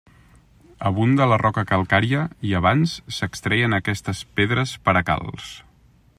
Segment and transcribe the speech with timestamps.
[0.89, 5.53] Abunda la roca calcària i abans, s'extreien aquestes pedres per a calç.